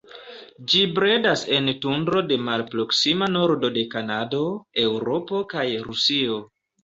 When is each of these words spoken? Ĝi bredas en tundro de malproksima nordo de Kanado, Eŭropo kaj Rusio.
Ĝi 0.71 0.79
bredas 0.93 1.43
en 1.57 1.67
tundro 1.83 2.23
de 2.31 2.37
malproksima 2.47 3.27
nordo 3.35 3.71
de 3.77 3.83
Kanado, 3.93 4.41
Eŭropo 4.87 5.45
kaj 5.55 5.67
Rusio. 5.89 6.41